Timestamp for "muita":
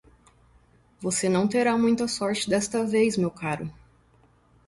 1.77-2.07